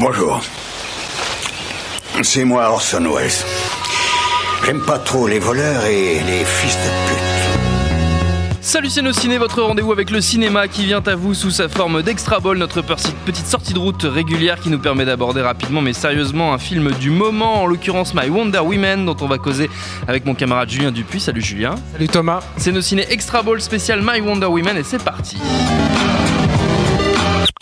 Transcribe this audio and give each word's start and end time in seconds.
Bonjour. 0.00 0.40
C'est 2.22 2.44
moi 2.44 2.70
Orson 2.70 3.04
Welles. 3.14 3.30
J'aime 4.64 4.80
pas 4.80 4.98
trop 4.98 5.28
les 5.28 5.38
voleurs 5.38 5.84
et 5.84 6.20
les 6.20 6.44
fils 6.44 6.76
de 6.76 7.08
pute. 7.08 7.30
Salut 8.62 8.90
c'est 8.90 9.02
nos 9.02 9.12
ciné, 9.12 9.38
votre 9.38 9.62
rendez-vous 9.62 9.92
avec 9.92 10.10
le 10.10 10.20
cinéma 10.20 10.68
qui 10.68 10.84
vient 10.84 11.02
à 11.04 11.14
vous 11.14 11.34
sous 11.34 11.50
sa 11.50 11.68
forme 11.68 12.02
d'extra 12.02 12.40
ball, 12.40 12.56
notre 12.58 12.82
petite 12.82 13.46
sortie 13.46 13.72
de 13.72 13.78
route 13.78 14.02
régulière 14.04 14.60
qui 14.60 14.70
nous 14.70 14.78
permet 14.78 15.04
d'aborder 15.04 15.40
rapidement 15.40 15.80
mais 15.80 15.92
sérieusement 15.92 16.52
un 16.52 16.58
film 16.58 16.92
du 16.92 17.10
moment, 17.10 17.62
en 17.62 17.66
l'occurrence 17.66 18.14
My 18.14 18.28
Wonder 18.28 18.60
Woman, 18.60 19.06
dont 19.06 19.16
on 19.20 19.26
va 19.26 19.38
causer 19.38 19.68
avec 20.06 20.24
mon 20.24 20.34
camarade 20.34 20.70
Julien 20.70 20.92
Dupuis. 20.92 21.20
Salut 21.20 21.42
Julien. 21.42 21.74
Salut 21.92 22.08
Thomas. 22.08 22.40
C'est 22.56 22.72
nos 22.72 22.80
ciné 22.80 23.06
extra 23.10 23.42
ball 23.42 23.60
spécial 23.60 24.00
My 24.02 24.20
Wonder 24.20 24.46
Woman 24.46 24.76
et 24.76 24.84
c'est 24.84 25.02
parti. 25.02 25.36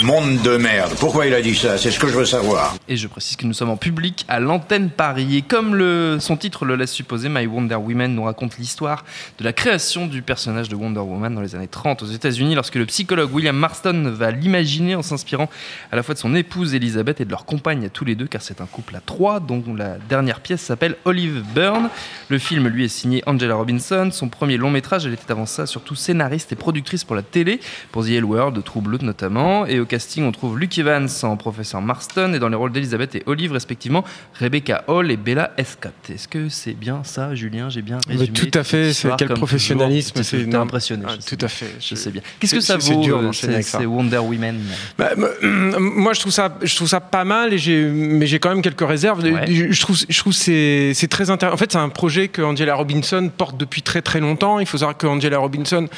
Monde 0.05 0.41
de 0.43 0.57
merde. 0.57 0.93
Pourquoi 1.01 1.27
il 1.27 1.35
a 1.35 1.43
dit 1.43 1.57
ça? 1.57 1.77
C'est 1.77 1.91
ce 1.91 1.99
que 1.99 2.07
je 2.07 2.17
veux 2.17 2.25
savoir. 2.25 2.77
Et 2.87 2.97
je 2.97 3.09
précise 3.09 3.35
que 3.35 3.45
nous 3.45 3.53
sommes 3.53 3.71
en 3.71 3.77
public 3.77 4.25
à 4.29 4.39
l'antenne 4.39 4.91
Paris. 4.91 5.39
Et 5.39 5.43
comme 5.43 5.75
le, 5.75 6.19
son 6.21 6.37
titre 6.37 6.65
le 6.65 6.77
laisse 6.77 6.93
supposer, 6.93 7.29
My 7.29 7.49
Wonder 7.49 7.75
Woman 7.75 8.15
nous 8.15 8.23
raconte 8.23 8.59
l'histoire 8.59 9.05
de 9.41 9.45
la 9.45 9.53
création 9.53 10.07
du 10.07 10.23
personnage 10.23 10.69
de 10.69 10.77
Wonder 10.77 11.01
Woman 11.01 11.35
dans 11.35 11.41
les 11.41 11.57
années 11.57 11.67
30 11.67 12.05
aux 12.05 12.07
États-Unis, 12.07 12.55
lorsque 12.55 12.77
le 12.77 12.87
psychologue 12.87 13.35
William 13.35 13.57
Marston 13.57 14.13
va 14.15 14.31
l'imaginer 14.31 14.95
en 14.95 15.03
s'inspirant 15.03 15.51
à 15.91 15.97
la 15.97 16.05
fois 16.05 16.15
de 16.15 16.21
son 16.21 16.33
épouse 16.37 16.77
Elizabeth 16.77 17.21
et 17.21 17.25
de 17.25 17.31
leur 17.31 17.45
compagne 17.45 17.85
à 17.85 17.89
tous 17.89 18.05
les 18.05 18.15
deux, 18.15 18.29
car 18.29 18.41
c'est 18.41 18.61
un 18.61 18.67
couple 18.67 18.95
à 18.95 19.01
trois, 19.01 19.41
dont 19.41 19.65
la 19.77 19.97
dernière 20.09 20.39
pièce 20.39 20.61
s'appelle 20.61 20.95
Olive 21.07 21.43
Byrne. 21.57 21.91
Le 22.29 22.39
film, 22.39 22.69
lui, 22.69 22.85
est 22.85 22.89
signé 22.89 23.25
Angela 23.27 23.57
Robinson. 23.57 24.11
Son 24.13 24.29
premier 24.29 24.59
long 24.59 24.71
métrage, 24.71 25.07
elle 25.07 25.15
était 25.15 25.33
avant 25.33 25.47
ça 25.47 25.67
surtout 25.67 25.97
scénariste 25.97 26.53
et 26.53 26.57
productrice 26.57 27.03
pour 27.03 27.17
la 27.17 27.23
télé, 27.23 27.59
pour 27.91 28.05
The 28.05 28.11
L 28.11 28.25
World, 28.25 28.63
True 28.63 28.81
Blood 28.81 29.03
notamment. 29.03 29.67
Et 29.67 29.81
au 29.81 29.88
casting, 29.89 30.25
on 30.25 30.33
trouve 30.33 30.59
Luke 30.59 30.79
Evans 30.79 31.09
en 31.23 31.37
professeur 31.37 31.81
Marston 31.81 32.33
et 32.35 32.39
dans 32.39 32.49
les 32.49 32.57
rôles 32.57 32.73
d'Elizabeth 32.73 33.17
et 33.17 33.23
Olive, 33.27 33.53
respectivement, 33.53 34.05
Rebecca 34.39 34.85
Hall 34.87 35.11
et 35.11 35.17
Bella 35.17 35.53
Escott. 35.57 35.93
Est-ce 36.13 36.29
que 36.29 36.49
c'est 36.49 36.75
bien 36.75 37.03
ça, 37.05 37.35
Julien? 37.35 37.69
J'ai 37.69 37.83
bien 37.83 37.99
résumé 38.07 38.29
Tout 38.29 38.51
à 38.55 38.63
fait, 38.63 38.93
c'est 38.93 39.11
quel 39.17 39.29
professionnalisme. 39.31 40.23
C'est 40.23 40.55
impressionné. 40.55 41.05
Ah, 41.09 41.15
tout 41.27 41.39
à 41.45 41.49
fait. 41.49 41.75
Je, 41.81 41.95
sais 41.95 42.11
bien. 42.11 42.23
Qu'est-ce 42.39 42.55
que 42.55 42.61
ça 42.61 42.77
vaut, 42.77 43.03
dur 43.03 43.19
euh, 43.19 43.33
ces 43.33 43.87
Wonder 43.87 44.19
Woman? 44.19 44.61
Bah, 44.97 45.11
Moi, 45.79 46.13
je 46.13 46.21
trouve, 46.21 46.33
ça, 46.33 46.57
je 46.63 46.75
trouve 46.77 46.89
ça 46.89 47.01
pas 47.01 47.25
mal, 47.25 47.53
et 47.53 47.91
mais 47.91 48.27
j'ai 48.27 48.39
quand 48.39 48.51
même 48.51 48.63
quelques 48.63 48.87
réserves. 48.87 49.25
Je 49.25 49.81
trouve, 49.81 49.97
je 50.09 50.19
trouve 50.19 50.33
c'est, 50.33 50.93
c'est 50.95 51.09
très 51.09 51.31
intéressant. 51.31 51.55
En 51.55 51.59
fait, 51.59 51.73
c'est 51.73 51.79
un 51.79 51.89
projet 51.89 52.29
que 52.29 52.43
Angela 52.43 52.75
Robinson 52.75 53.31
porte 53.35 53.57
depuis 53.57 53.83
très 53.83 54.03
très 54.03 54.21
longtemps. 54.21 54.59
Il 54.61 54.67
faut 54.67 54.79
savoir 54.79 54.97
que 54.97 55.07
Angela 55.07 55.39
Robinson, 55.39 55.89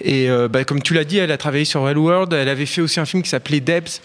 et 0.00 0.30
euh, 0.30 0.48
bah, 0.48 0.64
comme 0.64 0.82
tu 0.82 0.94
l'as 0.94 1.04
dit, 1.04 1.18
elle 1.18 1.32
a 1.32 1.38
travaillé 1.38 1.64
sur 1.64 1.82
Real 1.82 1.98
World. 1.98 2.32
Elle 2.32 2.48
avait 2.48 2.66
fait 2.66 2.80
aussi 2.80 3.00
un 3.00 3.04
film 3.04 3.22
qui 3.22 3.28
s'appelait 3.40 3.60
Debs 3.60 4.00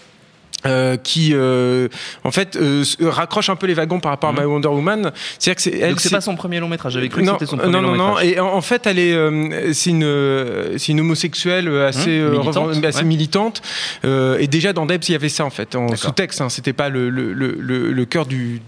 euh, 0.64 0.96
qui 0.96 1.30
euh, 1.32 1.86
en 2.24 2.30
fait 2.30 2.56
euh, 2.56 2.82
raccroche 3.02 3.50
un 3.50 3.56
peu 3.56 3.66
les 3.66 3.74
wagons 3.74 4.00
par 4.00 4.10
rapport 4.10 4.30
à 4.30 4.32
mhm. 4.32 4.40
My 4.40 4.46
Wonder 4.46 4.68
Woman. 4.68 5.12
C'est-à-dire 5.38 5.54
que 5.54 5.62
c'est 5.62 5.78
elle. 5.78 6.00
c'est 6.00 6.10
pas 6.10 6.22
son 6.22 6.34
premier 6.34 6.58
long 6.58 6.68
métrage. 6.68 6.94
J'avais 6.94 7.08
cru 7.08 7.22
que 7.22 7.28
c'était 7.30 7.46
son 7.46 7.58
premier 7.58 7.72
non, 7.72 7.82
long 7.82 7.92
métrage. 7.92 8.08
Non, 8.08 8.14
non, 8.14 8.20
Et 8.20 8.40
en, 8.40 8.60
fait, 8.62 8.86
elle 8.86 8.98
est, 8.98 9.74
c'est 9.74 9.90
une, 9.90 10.78
c'est 10.78 10.92
une 10.92 11.00
homosexuelle 11.00 11.68
assez, 11.68 12.18
mhm. 12.18 12.38
militante, 12.38 12.84
assez 12.84 13.04
militante. 13.04 13.62
et 14.04 14.46
déjà 14.48 14.72
dans 14.72 14.86
Debs, 14.86 15.04
il 15.08 15.12
y 15.12 15.14
avait 15.14 15.28
ça 15.28 15.44
en 15.44 15.50
fait 15.50 15.76
en 15.76 15.94
sous-texte. 15.94 16.40
Hein, 16.40 16.48
c'était 16.48 16.72
pas 16.72 16.88
le, 16.88 17.10
le, 17.10 17.32
le, 17.32 17.92
le 17.92 18.04
cœur 18.06 18.26
du 18.26 18.60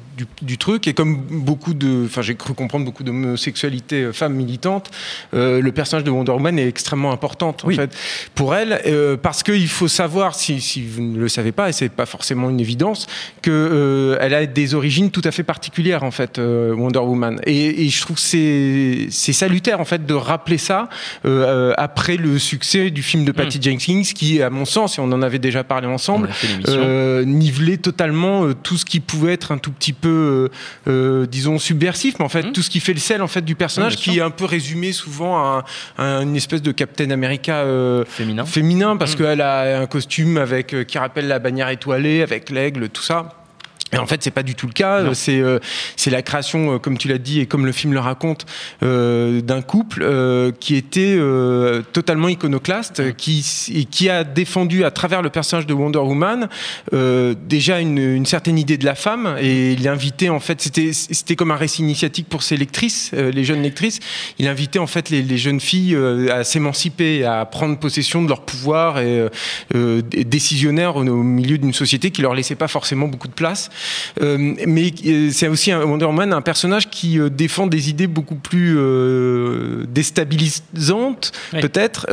du, 0.43 0.59
truc. 0.59 0.87
Et 0.87 0.95
comme 0.95 1.17
beaucoup 1.31 1.75
de, 1.75 2.05
enfin, 2.07 2.23
j'ai 2.23 2.35
cru 2.35 2.55
comprendre 2.55 2.85
beaucoup 2.85 3.05
d'homosexualité 3.05 4.03
euh, 4.03 4.13
femmes 4.13 4.35
militantes, 4.35 4.91
euh, 5.35 5.61
le 5.61 5.73
personnage 5.73 6.05
de 6.05 6.11
Wonder 6.11 6.33
Woman 6.33 6.59
est 6.59 6.69
extrêmement 6.69 7.13
importante 7.13 7.65
en 7.65 7.71
fait 7.71 7.97
pour 8.35 8.55
elle, 8.55 8.81
euh, 8.87 9.17
parce 9.17 9.43
qu'il 9.43 9.69
faut 9.69 9.89
savoir, 9.89 10.35
si, 10.35 10.61
si, 10.61 10.85
vous 10.85 11.03
ne 11.03 11.19
le 11.19 11.29
savez 11.29 11.53
pas, 11.53 11.69
et 11.69 11.73
c'est 11.73 11.89
pas 11.89 12.07
forcément 12.07 12.51
une 12.51 12.61
évidence, 12.61 13.07
que 13.43 14.17
elle 14.21 14.35
a 14.35 14.47
des 14.47 14.75
origines 14.75 15.11
tout 15.11 15.23
à 15.25 15.31
fait 15.31 15.43
particulières 15.43 16.03
en 16.03 16.11
fait, 16.11 16.39
Wonder 16.39 17.01
Woman. 17.01 17.41
Et, 17.47 17.89
je 17.89 18.01
trouve 18.03 18.17
que 18.17 18.23
c'est 18.23 19.07
c'est 19.11 19.33
salutaire 19.33 19.81
en 19.81 19.85
fait 19.85 20.05
de 20.05 20.15
rappeler 20.15 20.59
ça 20.59 20.89
après 21.77 22.17
le 22.17 22.39
succès 22.39 22.91
du 22.91 23.03
film 23.03 23.25
de 23.25 23.33
Patty 23.33 23.59
mm. 23.59 23.63
Jenkins, 23.63 24.03
qui, 24.15 24.43
à 24.43 24.51
mon 24.51 24.65
sens, 24.65 24.99
et 24.99 25.01
on 25.01 25.13
en 25.13 25.23
avait 25.23 25.39
déjà 25.39 25.65
parlé 25.65 25.87
ensemble, 25.87 26.29
nivelait 27.25 27.79
totalement 27.79 28.53
tout 28.55 28.77
ce 28.77 28.85
qui 28.85 29.01
pouvait 29.01 29.33
être 29.33 29.53
un 29.53 29.59
tout 29.59 29.73
petit 29.73 29.93
peu 29.93 30.08
euh, 30.09 30.49
euh, 30.89 31.27
disons, 31.27 31.59
subversif, 31.59 32.19
mais 32.19 32.25
en 32.25 32.29
fait, 32.29 32.43
mmh. 32.43 32.53
tout 32.53 32.63
ce 32.63 32.71
qui 32.71 32.81
fait 32.81 32.93
le 32.93 32.99
sel 32.99 33.23
en 33.23 33.29
fait, 33.29 33.43
du 33.43 33.55
personnage, 33.55 33.97
qui 33.97 34.19
est 34.19 34.23
un 34.23 34.31
peu 34.31 34.45
résumé 34.45 34.93
souvent 34.93 35.39
à, 35.39 35.65
une 35.99 36.37
espèce 36.37 36.63
de 36.63 36.73
Captain 36.73 37.11
America 37.11 37.57
euh, 37.57 38.05
féminin. 38.07 38.45
féminin, 38.45 38.97
parce 38.97 39.15
mmh. 39.15 39.19
qu'elle 39.19 39.41
a 39.41 39.81
un 39.81 39.87
costume 39.87 40.37
avec, 40.37 40.75
qui 40.87 40.99
rappelle 40.99 41.29
la 41.29 41.39
bannière 41.39 41.69
étoilée, 41.69 42.23
avec 42.23 42.51
l'aigle, 42.51 42.89
tout 42.89 43.03
ça. 43.03 43.38
Et 43.93 43.99
en 43.99 44.07
fait, 44.07 44.23
c'est 44.23 44.31
pas 44.31 44.43
du 44.43 44.55
tout 44.55 44.67
le 44.67 44.73
cas. 44.73 45.15
C'est 45.15 45.41
euh, 45.41 45.59
c'est 45.97 46.11
la 46.11 46.23
création, 46.23 46.75
euh, 46.75 46.79
comme 46.79 46.99
tu 46.99 47.09
l'as 47.09 47.19
dit 47.19 47.41
et 47.41 47.47
comme 47.47 47.65
le 47.65 47.73
film 47.73 47.93
le 47.93 48.01
raconte, 48.01 48.47
euh, 48.83 49.41
d'un 49.41 49.63
couple 49.63 50.03
euh, 50.03 50.53
qui 50.59 50.77
était 50.77 51.17
euh, 51.17 51.83
totalement 51.93 52.29
iconoclaste, 52.29 53.17
qui 53.17 53.87
qui 53.91 54.11
a 54.11 54.25
défendu 54.25 54.85
à 54.85 54.91
travers 54.91 55.23
le 55.23 55.31
personnage 55.31 55.67
de 55.67 55.75
Wonder 55.75 55.99
Woman 55.99 56.49
déjà 56.93 57.81
une, 57.81 57.99
une, 57.99 58.27
certaine 58.27 58.59
idée 58.59 58.77
de 58.77 58.85
la 58.85 58.95
femme 58.95 59.37
et 59.41 59.73
il 59.73 59.89
invitait 59.89 60.29
en 60.29 60.41
fait 60.41 60.61
c'était 60.61 60.93
c'était 60.93 61.37
comme 61.37 61.51
un 61.51 61.57
récit 61.57 61.83
initiatique 61.83 62.29
pour 62.29 62.43
ses 62.43 62.57
lectrices, 62.57 63.13
les 63.13 63.45
jeunes 63.45 63.63
lectrices. 63.63 64.01
Il 64.39 64.49
invitait 64.49 64.79
en 64.79 64.87
fait 64.87 65.11
les, 65.11 65.23
les 65.23 65.39
jeunes 65.39 65.61
filles 65.61 65.97
à 66.31 66.45
s'émanciper, 66.45 67.25
à 67.25 67.45
prendre 67.45 67.79
possession 67.79 68.23
de 68.23 68.29
leur 68.29 68.43
pouvoir 68.43 68.99
et 69.01 69.29
décisionnaire 70.25 70.97
au, 70.97 71.03
au 71.03 71.23
milieu 71.23 71.59
d'une 71.59 71.73
société 71.73 72.11
qui 72.11 72.23
leur 72.23 72.35
laissait 72.35 72.55
pas 72.55 72.69
forcément 72.69 73.09
beaucoup 73.09 73.29
de 73.29 73.33
place. 73.33 73.71
Euh, 74.21 74.55
mais 74.67 74.93
euh, 75.07 75.31
c'est 75.33 75.49
aussi 75.49 75.73
un 75.73 75.83
Wonder 75.83 76.07
Woman, 76.07 76.33
un 76.33 76.43
personnage 76.43 76.91
qui 76.91 77.19
euh, 77.19 77.29
défend 77.29 77.67
des 77.67 77.91
idées 77.91 78.07
beaucoup 78.07 78.35
plus 78.35 78.79
déstabilisantes, 79.89 81.33
peut-être, 81.53 82.07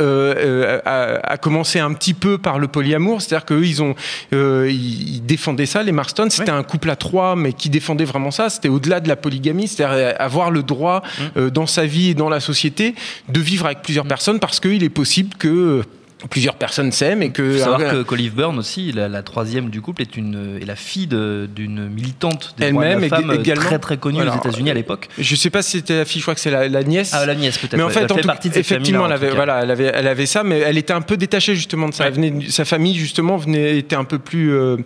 à, 0.84 1.36
commencer 1.38 1.78
un 1.78 1.92
petit 1.92 2.14
peu 2.14 2.38
par 2.38 2.58
le 2.58 2.68
polyamour, 2.68 3.22
c'est-à-dire 3.22 3.44
qu'eux, 3.44 3.64
ils 3.64 3.82
ont, 3.82 3.94
ils 4.32 5.20
défendaient 5.24 5.66
ça, 5.66 5.82
les 5.82 5.92
Marston, 5.92 6.28
c'était 6.30 6.50
un 6.50 6.62
couple 6.62 6.90
à 6.90 6.96
trois, 6.96 7.36
mais 7.36 7.52
qui 7.52 7.70
défendait 7.70 8.04
vraiment 8.04 8.30
ça, 8.30 8.48
c'était 8.50 8.68
au-delà 8.68 9.00
de 9.00 9.08
la 9.08 9.16
polygamie, 9.16 9.68
c'est-à-dire 9.68 10.14
avoir 10.18 10.50
le 10.50 10.62
droit 10.62 11.02
mmh. 11.36 11.50
dans 11.50 11.66
sa 11.66 11.86
vie 11.86 12.10
et 12.10 12.14
dans 12.14 12.28
la 12.28 12.40
société 12.40 12.94
de 13.28 13.40
vivre 13.40 13.66
avec 13.66 13.82
plusieurs 13.82 14.04
mmh. 14.04 14.08
personnes 14.08 14.40
parce 14.40 14.60
qu'il 14.60 14.82
est 14.82 14.88
possible 14.88 15.34
que 15.38 15.82
plusieurs 16.28 16.56
personnes 16.56 16.92
s'aiment 16.92 17.22
et 17.22 17.30
que. 17.30 17.42
Il 17.42 17.58
faut 17.58 17.64
savoir 17.64 17.90
que 17.90 18.02
qu'Olive 18.02 18.34
Byrne 18.34 18.58
aussi, 18.58 18.92
la, 18.92 19.22
troisième 19.22 19.70
du 19.70 19.80
couple, 19.80 20.02
est, 20.02 20.16
une, 20.16 20.58
est 20.60 20.64
la 20.64 20.76
fille 20.76 21.06
d'une 21.06 21.88
militante 21.88 22.54
des 22.58 22.66
Elle-même, 22.66 23.00
de 23.00 23.08
femme 23.08 23.30
également. 23.32 23.64
très 23.64 23.78
très 23.78 23.96
connue 23.96 24.20
aux 24.20 24.34
États-unis 24.34 24.70
à 24.70 24.74
l'époque. 24.74 25.08
Je 25.18 25.36
sais 25.36 25.50
pas 25.50 25.62
si 25.62 25.78
c'était 25.78 25.98
la 25.98 26.04
fille, 26.04 26.20
je 26.20 26.24
crois 26.24 26.34
que 26.34 26.40
c'est 26.40 26.50
la, 26.50 26.82
nièce. 26.82 27.12
Ah, 27.14 27.26
la 27.26 27.34
nièce 27.34 27.58
peut-être. 27.58 27.76
Mais 27.76 27.82
en 27.82 27.88
fait, 27.88 28.02
elle 28.08 28.14
fait 28.14 28.26
partie 28.26 28.50
de 28.50 28.58
effectivement, 28.58 29.06
elle 29.06 29.12
avait, 29.12 29.30
voilà, 29.30 29.62
elle 29.62 29.70
avait, 29.70 29.90
elle 29.94 30.08
avait 30.08 30.26
ça, 30.26 30.42
mais 30.42 30.58
elle 30.60 30.78
était 30.78 30.92
un 30.92 31.00
peu 31.00 31.16
détachée 31.16 31.54
justement 31.54 31.88
de 31.88 31.94
ça. 31.94 32.10
venait, 32.10 32.48
sa 32.48 32.64
famille 32.64 32.94
justement 32.94 33.36
venait, 33.36 33.78
était 33.78 33.96
un 33.96 34.04
peu 34.04 34.18
plus, 34.18 34.52
euh, 34.52 34.76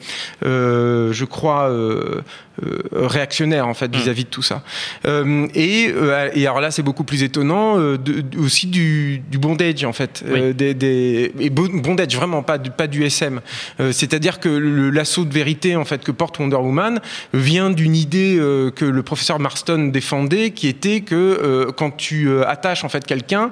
euh, 0.44 1.12
je 1.12 1.25
crois. 1.25 1.69
Euh, 1.70 2.00
euh, 2.00 2.22
réactionnaire 2.92 3.66
en 3.66 3.74
fait 3.74 3.94
vis-à-vis 3.94 4.24
de 4.24 4.28
tout 4.28 4.42
ça. 4.42 4.62
Euh, 5.06 5.46
et, 5.54 5.92
euh, 5.94 6.30
et, 6.34 6.46
alors 6.46 6.60
là, 6.60 6.70
c'est 6.70 6.82
beaucoup 6.82 7.04
plus 7.04 7.22
étonnant 7.22 7.78
de, 7.78 8.24
aussi 8.38 8.66
du, 8.66 9.22
du, 9.30 9.38
bondage 9.38 9.84
en 9.84 9.92
fait, 9.92 10.24
des, 10.56 10.74
des, 10.74 11.32
et 11.38 11.50
bondage 11.50 12.14
vraiment 12.16 12.42
pas 12.42 12.58
du, 12.58 12.70
pas 12.70 12.86
du 12.86 13.04
SM. 13.04 13.40
C'est-à-dire 13.90 14.40
que 14.40 14.48
l'assaut 14.48 15.24
de 15.24 15.32
vérité 15.32 15.76
en 15.76 15.84
fait 15.84 16.02
que 16.02 16.12
porte 16.12 16.38
Wonder 16.38 16.56
Woman 16.56 17.00
vient 17.32 17.70
d'une 17.70 17.96
idée 17.96 18.36
que 18.76 18.84
le 18.84 19.02
professeur 19.02 19.38
Marston 19.38 19.90
défendait, 19.92 20.50
qui 20.50 20.68
était 20.68 21.00
que 21.00 21.70
quand 21.76 21.96
tu 21.96 22.42
attaches 22.44 22.84
en 22.84 22.88
fait 22.88 23.04
quelqu'un, 23.04 23.50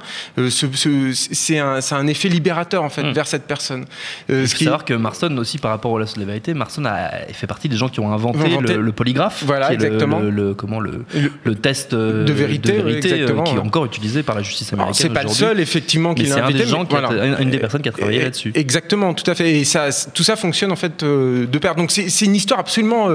c'est 0.51 1.59
un, 1.59 1.79
un, 1.91 2.07
effet 2.07 2.29
libérateur 2.29 2.83
en 2.83 2.91
fait 2.91 3.05
mm. 3.05 3.13
vers 3.13 3.27
cette 3.27 3.47
personne. 3.47 3.85
Il 4.29 4.47
faut 4.47 4.65
savoir 4.65 4.85
que 4.85 4.95
Marston 4.95 5.37
aussi 5.39 5.59
par 5.59 5.71
rapport 5.71 5.93
au 5.93 5.99
lasso 5.99 6.15
de 6.15 6.21
la 6.21 6.27
vérité, 6.27 6.55
Marston 6.55 6.85
a 6.85 7.11
fait 7.33 7.47
partie 7.47 7.69
des 7.69 7.77
gens 7.77 7.89
qui 7.89 8.01
ont 8.01 8.13
inventé, 8.13 8.49
le 8.59 8.93
polygraphe. 8.99 9.45
Voilà, 9.47 9.73
exactement. 9.73 10.19
Le, 10.19 10.55
comment 10.55 10.81
le, 10.81 11.05
le, 11.45 11.55
test 11.55 11.95
de 11.95 12.33
vérité, 12.33 12.83
qui 13.01 13.09
est 13.09 13.31
encore 13.31 13.85
utilisé 13.87 14.25
par 14.25 14.35
la 14.35 14.43
justice 14.43 14.73
américaine. 14.73 14.95
C'est 14.95 15.09
pas 15.13 15.23
le 15.23 15.29
seul, 15.29 15.61
effectivement, 15.61 16.15
qui 16.15 16.25
l'a 16.25 16.45
invité. 16.45 16.65
Un 16.73 17.39
une 17.39 17.51
des 17.51 17.59
personnes 17.59 17.83
qui 17.83 17.89
a 17.89 17.93
travaillé 17.93 18.23
là-dessus. 18.23 18.51
Exactement, 18.55 19.15
tout 19.15 19.29
à 19.31 19.35
fait. 19.37 19.61
Et 19.61 19.65
ça, 19.65 19.89
tout 20.13 20.25
ça 20.25 20.35
fonctionne 20.35 20.73
en 20.73 20.77
fait 20.77 21.05
de 21.05 21.59
pair. 21.59 21.77
Donc 21.77 21.93
c'est 21.93 22.25
une 22.25 22.35
histoire 22.35 22.59
absolument, 22.59 23.09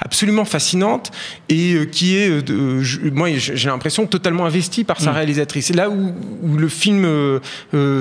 absolument 0.00 0.44
fascinante 0.44 1.10
et 1.48 1.74
qui 1.90 2.16
est, 2.16 2.50
moi, 3.10 3.30
j'ai 3.36 3.68
l'impression 3.68 4.06
totalement 4.06 4.44
investie 4.44 4.84
par 4.84 5.00
sa 5.00 5.10
mm. 5.10 5.14
réalisatrice. 5.14 5.74
Là 5.74 5.88
où, 5.88 6.14
où 6.42 6.56
le 6.56 6.68
film 6.68 7.08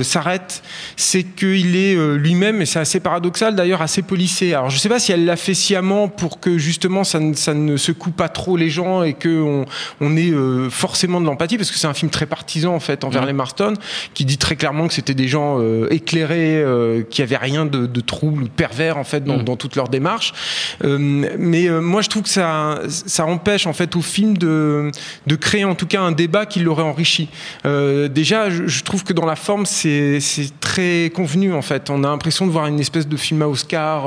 s'arrête, 0.01 0.61
c'est 0.97 1.23
qu'il 1.23 1.77
est 1.77 1.95
lui-même, 2.17 2.61
et 2.61 2.65
c'est 2.65 2.79
assez 2.79 2.99
paradoxal 2.99 3.55
d'ailleurs, 3.55 3.81
assez 3.81 4.01
policé. 4.01 4.53
Alors 4.53 4.69
je 4.69 4.77
sais 4.77 4.89
pas 4.89 4.99
si 4.99 5.13
elle 5.13 5.23
l'a 5.23 5.37
fait 5.37 5.53
sciemment 5.53 6.09
pour 6.09 6.41
que 6.41 6.57
justement 6.57 7.05
ça 7.13 7.19
ne, 7.19 7.33
ça 7.35 7.53
ne 7.53 7.77
secoue 7.77 8.09
pas 8.09 8.27
trop 8.27 8.57
les 8.57 8.69
gens 8.69 9.03
et 9.03 9.13
qu'on 9.13 9.65
on 10.01 10.17
ait 10.17 10.31
euh, 10.31 10.69
forcément 10.71 11.21
de 11.21 11.27
l'empathie, 11.27 11.57
parce 11.57 11.69
que 11.69 11.77
c'est 11.77 11.87
un 11.87 11.93
film 11.93 12.09
très 12.09 12.25
partisan 12.25 12.73
en 12.73 12.79
fait 12.79 13.03
envers 13.03 13.25
les 13.25 13.33
Marston, 13.33 13.75
qui 14.15 14.25
dit 14.25 14.39
très 14.39 14.55
clairement 14.55 14.87
que 14.87 14.93
c'était 14.95 15.13
des 15.13 15.27
gens 15.27 15.59
euh, 15.59 15.87
éclairés, 15.91 16.61
euh, 16.63 17.03
qui 17.07 17.21
avaient 17.21 17.37
rien 17.37 17.65
de, 17.65 17.85
de 17.85 18.01
trouble 18.01 18.43
ou 18.43 18.47
de 18.47 18.53
pervers 18.53 18.97
en 18.97 19.03
fait 19.03 19.23
dans, 19.23 19.37
mm. 19.37 19.43
dans 19.43 19.55
toute 19.55 19.75
leur 19.75 19.89
démarche. 19.89 20.33
mais 20.81 21.69
moi 21.69 22.01
je 22.01 22.09
trouve 22.09 22.23
que 22.23 22.29
ça, 22.29 22.79
ça 22.87 23.25
empêche 23.25 23.67
en 23.67 23.73
fait 23.73 23.95
au 23.95 24.01
film 24.01 24.37
de, 24.37 24.91
de 25.27 25.35
créer 25.35 25.65
en 25.65 25.75
tout 25.75 25.87
cas 25.87 26.01
un 26.01 26.11
débat 26.11 26.45
qui 26.47 26.61
l'aurait 26.61 26.83
enrichi. 26.83 27.29
déjà, 27.63 28.49
je, 28.49 28.67
je, 28.67 28.83
trouve 28.83 29.03
que 29.03 29.13
dans 29.13 29.25
la 29.25 29.35
forme 29.35 29.65
c'est 29.65 30.19
très 30.59 31.11
convenu 31.13 31.53
en 31.53 31.61
fait. 31.61 31.89
On 31.89 32.03
a 32.03 32.07
l'impression 32.07 32.47
de 32.47 32.51
voir 32.51 32.65
une 32.65 32.79
espèce 32.79 33.07
de 33.07 33.17
film 33.17 33.41
à 33.43 33.47
Oscar 33.47 34.05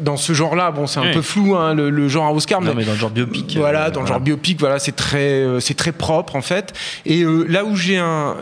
dans 0.00 0.16
ce 0.16 0.32
genre-là. 0.32 0.72
Bon, 0.72 0.86
c'est 0.86 1.00
un 1.00 1.12
peu 1.12 1.22
flou 1.22 1.54
hein, 1.54 1.57
le, 1.74 2.08
genre 2.08 2.26
à 2.26 2.32
Oscar, 2.32 2.60
mais, 2.60 2.84
dans 2.84 2.92
le 2.92 2.98
genre 2.98 3.10
biopic. 3.10 3.56
Voilà, 3.56 3.90
dans 3.90 4.02
le 4.02 4.06
genre 4.06 4.20
biopic, 4.20 4.58
voilà, 4.58 4.78
c'est 4.78 4.96
très, 4.96 5.18
euh, 5.18 5.60
c'est 5.60 5.74
très 5.74 5.92
propre 5.92 6.36
en 6.36 6.42
fait. 6.42 6.72
Et 7.06 7.22
euh, 7.22 7.44
là 7.48 7.64
où 7.64 7.76
j'ai 7.76 7.98
un, 7.98 8.36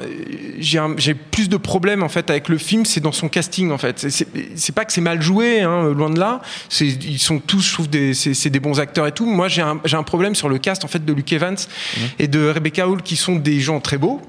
j'ai 0.58 1.14
plus 1.14 1.48
de 1.48 1.56
problèmes 1.56 2.02
en 2.02 2.08
fait 2.08 2.30
avec 2.30 2.48
le 2.48 2.58
film, 2.58 2.84
c'est 2.84 3.00
dans 3.00 3.12
son 3.12 3.28
casting 3.28 3.70
en 3.70 3.78
fait. 3.78 4.06
C'est 4.08 4.74
pas 4.74 4.84
que 4.84 4.92
c'est 4.92 5.00
mal 5.00 5.22
joué, 5.22 5.60
hein, 5.60 5.92
loin 5.92 6.10
de 6.10 6.18
là. 6.18 6.40
Ils 6.80 7.18
sont 7.18 7.38
tous, 7.38 7.66
je 7.66 7.72
trouve, 7.72 7.88
des, 7.88 8.14
c'est 8.14 8.50
des 8.50 8.60
bons 8.60 8.80
acteurs 8.80 9.06
et 9.06 9.12
tout. 9.12 9.26
Moi, 9.26 9.48
j'ai 9.48 9.62
un, 9.62 9.80
un, 9.92 10.02
problème 10.02 10.34
sur 10.34 10.48
le 10.48 10.58
cast 10.58 10.84
en 10.84 10.88
fait 10.88 11.04
de 11.04 11.12
Luke 11.12 11.32
Evans 11.32 11.54
mmh. 11.54 12.00
et 12.20 12.28
de 12.28 12.48
Rebecca 12.48 12.88
Hall 12.88 13.02
qui 13.02 13.16
sont 13.16 13.36
des 13.36 13.60
gens 13.60 13.80
très 13.80 13.98
beaux. 13.98 14.20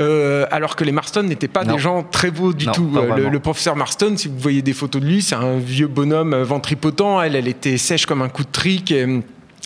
Euh, 0.00 0.46
alors 0.50 0.76
que 0.76 0.84
les 0.84 0.92
Marston 0.92 1.24
n'étaient 1.24 1.48
pas 1.48 1.64
des 1.64 1.78
gens 1.78 2.02
très 2.02 2.30
beaux 2.30 2.52
du 2.52 2.66
tout. 2.66 2.90
Le, 3.16 3.28
le, 3.28 3.40
professeur 3.40 3.76
Marston, 3.76 4.14
si 4.16 4.28
vous 4.28 4.38
voyez 4.38 4.62
des 4.62 4.72
photos 4.72 5.02
de 5.02 5.06
lui, 5.06 5.22
c'est 5.22 5.34
un 5.34 5.58
vieux 5.58 5.86
bonhomme 5.86 6.34
ventripotent. 6.42 7.22
Elle, 7.22 7.36
elle 7.36 7.48
était 7.48 7.78
sèche 7.78 8.06
comme 8.06 8.22
un 8.22 8.27
coup 8.28 8.44
de 8.44 8.52
trique. 8.52 8.90
Et, 8.90 9.06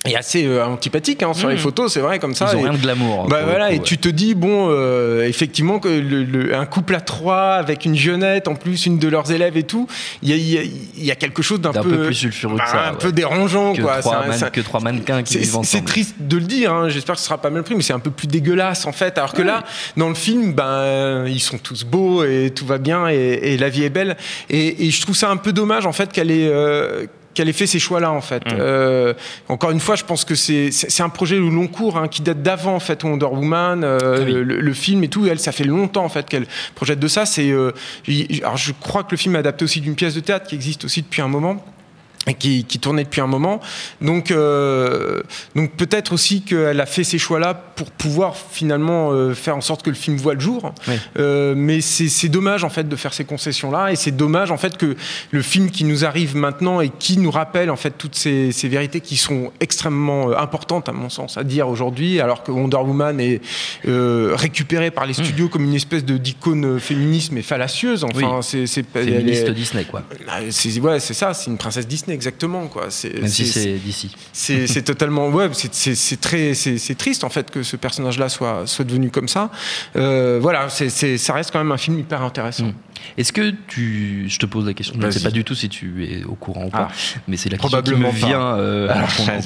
et 0.04 0.16
assez 0.16 0.44
euh, 0.44 0.64
antipathique 0.66 1.22
hein, 1.22 1.32
sur 1.32 1.48
les 1.48 1.54
mmh. 1.54 1.58
photos, 1.58 1.92
c'est 1.92 2.00
vrai 2.00 2.18
comme 2.18 2.34
ça. 2.34 2.48
Ils 2.52 2.56
ont 2.56 2.62
rien 2.62 2.72
de 2.72 2.78
glamour. 2.78 3.28
Bah 3.28 3.42
voilà, 3.44 3.70
et 3.70 3.78
tu 3.78 3.98
te 3.98 4.08
dis 4.08 4.34
bon, 4.34 4.68
euh, 4.68 5.22
effectivement 5.24 5.78
que 5.78 5.88
le, 5.88 6.56
un 6.56 6.66
couple 6.66 6.96
à 6.96 7.00
trois 7.00 7.52
avec 7.52 7.84
une 7.84 7.94
jeunette, 7.94 8.48
en 8.48 8.56
plus 8.56 8.86
une 8.86 8.98
de 8.98 9.06
leurs 9.06 9.30
élèves 9.30 9.56
et 9.56 9.62
tout, 9.62 9.86
il 10.22 10.36
y 10.36 10.58
a, 10.58 10.62
y 10.96 11.10
a, 11.10 11.14
quelque 11.14 11.42
chose 11.42 11.60
d'un 11.60 11.72
peu, 11.72 11.88
peu, 11.88 12.06
plus 12.06 12.14
sulfureux 12.14 12.56
bah, 12.56 12.64
ça, 12.66 12.88
un 12.88 12.94
peu 12.94 13.12
dérangeant 13.12 13.74
que 13.74 13.82
quoi. 13.82 14.00
Trois 14.00 14.26
man, 14.26 14.50
que 14.52 14.60
trois 14.60 14.80
mannequins 14.80 15.22
qui 15.22 15.38
vivent 15.38 15.58
C'est 15.62 15.84
triste 15.84 16.16
de 16.18 16.36
le 16.36 16.44
dire. 16.44 16.72
Hein, 16.72 16.88
J'espère 16.88 17.14
que 17.14 17.20
ce 17.20 17.26
sera 17.26 17.38
pas 17.38 17.50
mal 17.50 17.62
pris, 17.62 17.76
mais 17.76 17.82
c'est 17.82 17.92
un 17.92 18.00
peu 18.00 18.10
plus 18.10 18.26
dégueulasse 18.26 18.86
en 18.86 18.92
fait. 18.92 19.18
Alors 19.18 19.32
que 19.32 19.42
là, 19.42 19.62
dans 19.96 20.08
le 20.08 20.16
film, 20.16 20.52
ben 20.52 21.26
ils 21.28 21.40
sont 21.40 21.58
tous 21.58 21.84
beaux 21.84 22.24
et 22.24 22.52
tout 22.52 22.66
va 22.66 22.78
bien 22.78 23.08
et, 23.08 23.14
et 23.14 23.56
la 23.56 23.68
vie 23.68 23.84
est 23.84 23.90
belle. 23.90 24.16
Et, 24.50 24.86
et, 24.86 24.90
je 24.90 25.00
trouve 25.00 25.16
ça 25.16 25.30
un 25.30 25.36
peu 25.36 25.52
dommage 25.52 25.86
en 25.86 25.92
fait 25.92 26.10
qu'elle 26.10 26.30
euh, 26.32 27.06
qu'elle 27.34 27.48
ait 27.48 27.52
fait 27.54 27.66
ces 27.66 27.78
choix-là 27.78 28.12
en 28.12 28.20
fait. 28.20 28.44
Mmh. 28.44 28.56
Euh, 28.58 29.14
encore 29.48 29.70
une 29.70 29.80
fois, 29.80 29.96
je 29.96 30.04
pense 30.04 30.24
que 30.24 30.34
c'est 30.34 31.00
un 31.00 31.08
projet 31.08 31.38
au 31.38 31.50
long 31.50 31.66
cours 31.66 31.96
hein, 31.96 32.08
qui 32.08 32.22
date 32.22 32.42
d'avant 32.42 32.74
en 32.74 32.80
fait 32.80 33.02
Wonder 33.04 33.26
Woman, 33.26 33.82
euh, 33.84 34.24
le, 34.24 34.42
le, 34.42 34.72
film 34.72 35.04
et 35.04 35.08
tout. 35.08 35.26
Elle, 35.26 35.38
ça 35.38 35.52
fait 35.52 35.64
longtemps 35.64 36.04
en 36.04 36.08
fait 36.08 36.28
qu'elle 36.28 36.46
projette 36.74 36.98
de 36.98 37.08
ça. 37.08 37.26
C'est 37.26 37.50
euh, 37.50 37.72
alors 38.42 38.56
je 38.56 38.72
crois 38.72 39.04
que 39.04 39.12
le 39.12 39.16
film 39.16 39.36
est 39.36 39.40
adapté 39.40 39.64
aussi 39.64 39.80
d'une 39.80 39.94
pièce 39.94 40.14
de 40.14 40.20
théâtre 40.20 40.46
qui 40.46 40.54
existe 40.54 40.84
aussi 40.84 41.02
depuis 41.02 41.22
un 41.22 41.28
moment 41.28 41.64
qui, 42.38 42.64
qui, 42.64 42.78
tournait 42.78 43.04
depuis 43.04 43.20
un 43.20 43.26
moment. 43.26 43.60
Donc, 44.00 44.30
euh, 44.30 45.22
donc 45.56 45.72
peut-être 45.72 46.12
aussi 46.12 46.42
qu'elle 46.42 46.80
a 46.80 46.86
fait 46.86 47.04
ces 47.04 47.18
choix-là 47.18 47.54
pour 47.54 47.90
pouvoir 47.90 48.36
finalement 48.36 49.10
euh, 49.10 49.34
faire 49.34 49.56
en 49.56 49.60
sorte 49.60 49.82
que 49.82 49.90
le 49.90 49.96
film 49.96 50.16
voit 50.16 50.34
le 50.34 50.40
jour. 50.40 50.72
Oui. 50.86 50.94
Euh, 51.18 51.54
mais 51.56 51.80
c'est 51.80 52.28
dommage 52.28 52.64
en 52.64 52.68
fait 52.68 52.88
de 52.88 52.96
faire 52.96 53.12
ces 53.12 53.24
concessions-là, 53.24 53.90
et 53.90 53.96
c'est 53.96 54.12
dommage 54.12 54.50
en 54.50 54.56
fait 54.56 54.76
que 54.76 54.96
le 55.30 55.42
film 55.42 55.70
qui 55.70 55.84
nous 55.84 56.04
arrive 56.04 56.36
maintenant 56.36 56.80
et 56.80 56.90
qui 56.90 57.18
nous 57.18 57.30
rappelle 57.30 57.70
en 57.70 57.76
fait 57.76 57.92
toutes 57.98 58.14
ces, 58.14 58.52
ces 58.52 58.68
vérités 58.68 59.00
qui 59.00 59.16
sont 59.16 59.52
extrêmement 59.60 60.30
importantes 60.36 60.88
à 60.88 60.92
mon 60.92 61.08
sens 61.08 61.36
à 61.36 61.44
dire 61.44 61.68
aujourd'hui, 61.68 62.20
alors 62.20 62.42
que 62.42 62.52
Wonder 62.52 62.76
Woman 62.76 63.20
est 63.20 63.40
euh, 63.86 64.32
récupéré 64.34 64.90
par 64.90 65.06
les 65.06 65.14
studios 65.14 65.46
mmh. 65.46 65.50
comme 65.50 65.64
une 65.64 65.74
espèce 65.74 66.04
de 66.04 66.16
d'icône 66.16 66.78
féminisme 66.78 67.36
et 67.38 67.42
fallacieuse. 67.42 68.04
Enfin, 68.04 68.40
oui. 68.40 68.66
c'est 68.66 68.86
féministe 68.86 69.48
est, 69.48 69.52
Disney 69.52 69.84
quoi. 69.84 70.02
C'est 70.50 70.78
ouais, 70.78 71.00
c'est 71.00 71.14
ça, 71.14 71.34
c'est 71.34 71.50
une 71.50 71.58
princesse 71.58 71.86
Disney 71.86 72.11
exactement 72.12 72.66
quoi. 72.68 72.88
Même 73.04 73.28
si 73.28 73.46
c'est 73.46 73.74
d'ici. 73.74 74.14
C'est 74.32 74.82
totalement 74.84 75.28
ouais, 75.28 75.50
c'est 75.52 76.20
très 76.20 76.54
c'est 76.54 76.94
triste 76.96 77.24
en 77.24 77.30
fait 77.30 77.50
que 77.50 77.62
ce 77.62 77.76
personnage-là 77.76 78.28
soit 78.28 78.66
soit 78.66 78.84
devenu 78.84 79.10
comme 79.10 79.28
ça. 79.28 79.50
Euh, 79.96 80.38
voilà, 80.40 80.68
c'est 80.68 81.18
ça 81.18 81.32
reste 81.32 81.50
quand 81.50 81.58
même 81.58 81.72
un 81.72 81.78
film 81.78 81.98
hyper 81.98 82.22
intéressant. 82.22 82.66
Mm. 82.66 82.74
Est-ce 83.16 83.32
que 83.32 83.52
tu, 83.68 84.26
je 84.28 84.38
te 84.38 84.46
pose 84.46 84.66
la 84.66 84.74
question, 84.74 84.96
je 85.00 85.06
ne 85.06 85.10
sais 85.10 85.22
pas 85.22 85.30
du 85.30 85.44
tout 85.44 85.54
si 85.54 85.68
tu 85.68 86.04
es 86.04 86.24
au 86.24 86.34
courant 86.34 86.64
ou 86.64 86.70
pas, 86.70 86.88
ah, 86.90 87.18
mais 87.28 87.36
c'est 87.36 87.50
la 87.50 87.58
question 87.58 87.82
qui 87.82 87.94
me 87.94 88.10
vient 88.10 88.56
euh, 88.56 88.92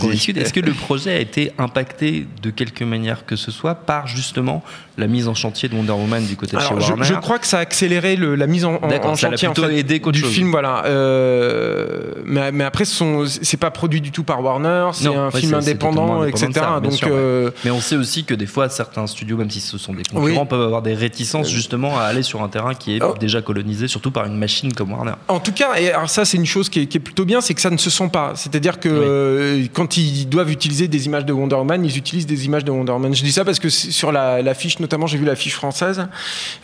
qu'on 0.00 0.08
discute. 0.08 0.36
Est-ce 0.36 0.52
que 0.52 0.60
le 0.60 0.72
projet 0.72 1.14
a 1.14 1.18
été 1.18 1.52
impacté 1.58 2.26
de 2.42 2.50
quelque 2.50 2.84
manière 2.84 3.26
que 3.26 3.36
ce 3.36 3.50
soit 3.50 3.74
par 3.74 4.06
justement 4.06 4.62
la 4.98 5.06
mise 5.06 5.28
en 5.28 5.34
chantier 5.34 5.68
de 5.68 5.74
Wonder 5.74 5.92
Woman 5.92 6.24
du 6.24 6.36
côté 6.36 6.56
de 6.56 6.62
chez 6.62 6.74
Warner 6.74 7.04
je, 7.04 7.14
je, 7.14 7.14
crois 7.14 7.38
que 7.38 7.46
ça 7.46 7.58
a 7.58 7.60
accéléré 7.60 8.16
le, 8.16 8.34
la 8.34 8.46
mise 8.46 8.64
en, 8.64 8.76
en 8.76 9.14
chantier 9.14 9.48
en 9.48 9.54
fait, 9.54 9.78
aidé 9.78 9.98
du 9.98 10.20
chose. 10.20 10.30
film, 10.30 10.50
voilà. 10.50 10.84
Euh, 10.86 12.12
mais, 12.24 12.52
mais, 12.52 12.64
après, 12.64 12.84
c'est 12.84 13.56
pas 13.56 13.70
produit 13.70 14.00
du 14.00 14.10
tout 14.10 14.24
par 14.24 14.42
Warner, 14.42 14.90
c'est 14.92 15.14
un 15.14 15.30
film 15.30 15.54
indépendant, 15.54 16.24
etc. 16.24 16.50
Ça, 16.54 16.80
Donc, 16.80 16.92
sûr, 16.92 17.08
euh... 17.10 17.50
Mais 17.64 17.70
on 17.70 17.80
sait 17.80 17.96
aussi 17.96 18.24
que 18.24 18.34
des 18.34 18.46
fois, 18.46 18.68
certains 18.68 19.06
studios, 19.06 19.36
même 19.36 19.50
si 19.50 19.60
ce 19.60 19.78
sont 19.78 19.94
des 19.94 20.02
concurrents, 20.04 20.42
oui. 20.42 20.48
peuvent 20.48 20.62
avoir 20.62 20.82
des 20.82 20.94
réticences 20.94 21.50
justement 21.50 21.98
à 21.98 22.02
aller 22.02 22.22
sur 22.22 22.42
un 22.42 22.48
terrain 22.48 22.74
qui 22.74 22.96
est 22.96 23.02
oh. 23.02 23.14
déjà 23.18 23.42
colonisé, 23.46 23.86
surtout 23.88 24.10
par 24.10 24.26
une 24.26 24.36
machine 24.36 24.72
comme 24.72 24.92
Warner. 24.92 25.14
En 25.28 25.40
tout 25.40 25.52
cas, 25.52 25.76
et 25.78 25.90
alors 25.92 26.10
ça, 26.10 26.24
c'est 26.24 26.36
une 26.36 26.46
chose 26.46 26.68
qui 26.68 26.80
est, 26.80 26.86
qui 26.86 26.98
est, 26.98 27.00
plutôt 27.00 27.24
bien, 27.24 27.40
c'est 27.40 27.54
que 27.54 27.60
ça 27.60 27.70
ne 27.70 27.76
se 27.76 27.90
sent 27.90 28.10
pas. 28.12 28.32
C'est-à-dire 28.34 28.80
que 28.80 28.88
oui. 28.88 28.98
euh, 28.98 29.66
quand 29.72 29.96
ils 29.96 30.28
doivent 30.28 30.50
utiliser 30.50 30.88
des 30.88 31.06
images 31.06 31.24
de 31.24 31.32
Wonder 31.32 31.54
Woman, 31.56 31.84
ils 31.84 31.96
utilisent 31.96 32.26
des 32.26 32.44
images 32.44 32.64
de 32.64 32.72
Wonder 32.72 32.92
Woman. 32.92 33.14
Je 33.14 33.22
dis 33.22 33.32
ça 33.32 33.44
parce 33.44 33.60
que 33.60 33.68
sur 33.68 34.10
la, 34.10 34.42
la 34.42 34.54
fiche, 34.54 34.80
notamment, 34.80 35.06
j'ai 35.06 35.18
vu 35.18 35.24
la 35.24 35.36
fiche 35.36 35.54
française, 35.54 36.06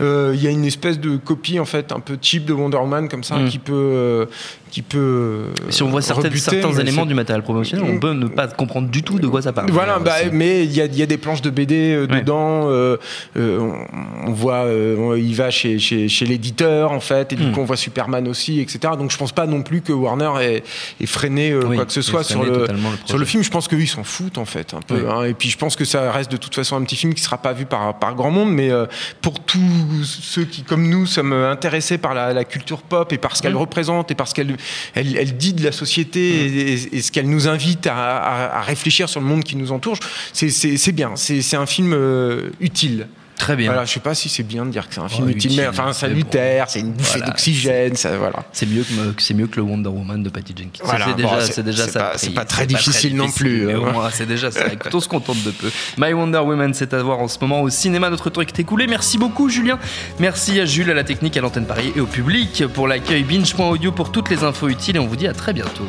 euh, 0.00 0.32
il 0.34 0.43
y 0.43 0.49
a 0.49 0.50
une 0.50 0.64
espèce 0.64 0.99
de 0.99 1.17
copie 1.17 1.61
en 1.61 1.64
fait 1.64 1.93
un 1.93 2.01
peu 2.01 2.19
cheap 2.20 2.44
de 2.44 2.53
Wonder 2.53 2.79
Woman 2.79 3.08
comme 3.08 3.24
ça 3.24 3.36
mm. 3.36 3.48
qui 3.48 3.58
peut 3.58 3.72
euh, 3.72 4.27
qui 4.72 4.81
peut. 4.81 5.48
Si 5.69 5.82
on 5.82 5.91
voit 5.91 6.00
certains 6.00 6.31
éléments 6.79 7.05
du 7.05 7.12
matériel 7.12 7.43
promotionnel, 7.43 7.86
on 7.88 8.00
peut 8.00 8.14
ne 8.14 8.26
pas 8.26 8.48
comprendre 8.48 8.88
du 8.88 9.02
tout 9.02 9.19
de 9.19 9.29
quoi 9.29 9.43
ça 9.43 9.52
parle. 9.52 9.70
Voilà, 9.70 9.98
bah, 9.98 10.14
mais 10.32 10.64
il 10.64 10.72
y 10.72 10.81
a, 10.81 10.86
y 10.86 11.02
a, 11.02 11.06
des 11.06 11.19
planches 11.19 11.43
de 11.43 11.50
BD 11.50 11.93
euh, 11.93 12.06
ouais. 12.06 12.20
dedans. 12.20 12.70
Euh, 12.70 12.96
euh, 13.36 13.58
on, 13.58 14.31
on, 14.31 14.32
voit, 14.32 14.64
euh, 14.64 15.19
il 15.19 15.34
va 15.34 15.50
chez, 15.50 15.79
chez, 15.79 16.08
chez 16.08 16.24
l'éditeur 16.24 16.93
en 16.93 17.00
fait, 17.00 17.34
et 17.34 17.36
du 17.36 17.44
mm. 17.44 17.52
coup 17.52 17.60
on 17.60 17.64
voit 17.64 17.76
Superman 17.76 18.26
aussi, 18.29 18.60
etc. 18.60 18.94
Donc 18.98 19.10
je 19.10 19.19
pense 19.19 19.32
pas 19.32 19.46
non 19.46 19.62
plus 19.62 19.82
que 19.82 19.93
Warner 19.93 20.32
ait, 20.41 20.62
ait 21.00 21.06
freiné 21.06 21.55
oui, 21.55 21.76
quoi 21.76 21.84
que 21.84 21.93
ce 21.93 22.00
soit 22.00 22.24
sur 22.24 22.43
le, 22.43 22.67
le 22.67 22.76
sur 23.05 23.19
le 23.19 23.24
film. 23.26 23.43
Je 23.43 23.50
pense 23.50 23.69
qu'ils 23.69 23.88
s'en 23.88 24.05
foutent 24.05 24.38
en 24.38 24.46
fait 24.46 24.72
un 24.72 24.81
peu. 24.81 24.94
Oui. 24.94 25.02
Hein, 25.06 25.24
et 25.24 25.34
puis 25.34 25.50
je 25.50 25.58
pense 25.58 25.76
que 25.76 25.84
ça 25.84 26.10
reste 26.10 26.32
de 26.32 26.38
toute 26.38 26.55
façon 26.55 26.76
un 26.76 26.82
petit 26.82 26.96
film 26.96 27.12
qui 27.12 27.22
sera 27.22 27.36
pas 27.36 27.52
vu 27.52 27.67
par, 27.67 27.98
par 27.98 28.14
grand 28.14 28.31
monde, 28.31 28.50
mais 28.50 28.70
pour 29.20 29.38
tous 29.41 30.05
ceux 30.05 30.44
qui, 30.44 30.62
comme 30.62 30.88
nous, 30.88 31.05
sommes 31.05 31.34
intéressés 31.34 31.98
par 31.98 32.14
la, 32.14 32.32
la 32.32 32.44
culture 32.44 32.81
pop 32.81 33.12
et 33.12 33.19
par 33.19 33.36
ce 33.36 33.43
qu'elle 33.43 33.52
mmh. 33.52 33.56
représente 33.58 34.10
et 34.10 34.14
par 34.14 34.29
ce 34.29 34.34
qu'elle 34.34 34.56
elle, 34.94 35.16
elle 35.16 35.36
dit 35.36 35.52
de 35.52 35.64
la 35.64 35.72
société 35.72 36.20
mmh. 36.20 36.58
et, 36.58 36.96
et, 36.96 37.02
ce 37.02 37.12
qu'elle 37.12 37.28
nous 37.28 37.48
invite 37.48 37.86
à, 37.86 38.16
à, 38.19 38.58
à, 38.58 38.62
réfléchir 38.62 39.08
sur 39.08 39.20
le 39.20 39.26
monde 39.26 39.44
qui 39.44 39.56
nous 39.56 39.72
entoure, 39.72 39.98
c'est 40.32 40.92
bien. 40.92 41.12
C'est 41.16 41.56
un 41.56 41.66
film 41.66 41.92
euh, 41.92 42.50
utile. 42.60 43.06
Très 43.43 43.56
bien. 43.56 43.72
Voilà, 43.72 43.84
je 43.84 43.93
sais 43.93 43.99
pas 43.99 44.15
si 44.15 44.29
c'est 44.29 44.44
bien 44.44 44.65
de 44.65 44.70
dire 44.70 44.89
que 44.89 44.94
c'est 44.94 45.01
un 45.01 45.08
film 45.08 45.27
oh, 45.27 45.31
utile, 45.31 45.56
mais 45.56 45.67
enfin 45.67 45.93
salutaire, 45.93 46.67
c'est 46.69 46.79
une 46.79 46.93
bouffée 46.93 47.19
voilà, 47.19 47.27
d'oxygène, 47.27 47.96
ça 47.96 48.17
voilà. 48.17 48.44
C'est 48.53 48.67
mieux 48.67 48.84
que 48.84 49.20
c'est 49.20 49.34
mieux 49.34 49.49
que 49.49 49.56
le 49.56 49.63
Wonder 49.63 49.89
Woman 49.89 50.22
de 50.22 50.29
Patty 50.29 50.55
Jenkins. 50.56 50.84
Voilà, 50.84 51.06
c'est 51.06 51.17
déjà, 51.17 51.29
bon, 51.29 51.37
c'est 51.41 51.63
déjà 51.65 51.89
ça. 51.89 52.13
C'est 52.15 52.34
pas, 52.34 52.44
très 52.44 52.67
difficile 52.67 53.17
non 53.17 53.29
plus. 53.29 53.67
Mais 53.67 53.75
hein. 53.75 54.11
c'est 54.13 54.27
déjà 54.27 54.53
ça. 54.53 54.72
Écoute, 54.72 54.94
on 54.94 55.01
se 55.01 55.08
contente 55.08 55.43
de 55.43 55.51
peu. 55.51 55.72
My 55.99 56.13
Wonder 56.13 56.39
Woman, 56.39 56.72
c'est 56.72 56.94
à 56.94 57.03
voir 57.03 57.19
en 57.19 57.27
ce 57.27 57.41
moment 57.41 57.63
au 57.63 57.69
cinéma. 57.69 58.11
Notre 58.11 58.31
truc 58.31 58.51
est 58.51 58.61
écoulé. 58.61 58.87
Merci 58.87 59.19
beaucoup, 59.19 59.49
Julien. 59.49 59.77
Merci 60.20 60.61
à 60.61 60.65
Jules, 60.65 60.93
à 60.93 60.94
la 60.94 61.03
technique, 61.03 61.37
à 61.37 61.41
l'antenne 61.41 61.67
Paris 61.67 61.93
et 61.96 62.01
au 62.01 62.06
public 62.06 62.63
pour 62.72 62.87
l'accueil. 62.87 63.25
Binge.audio 63.25 63.91
pour 63.91 64.13
toutes 64.13 64.31
les 64.31 64.44
infos 64.44 64.69
utiles 64.69 64.94
et 64.94 65.01
on 65.01 65.08
vous 65.08 65.17
dit 65.17 65.27
à 65.27 65.32
très 65.32 65.53
bientôt. 65.53 65.89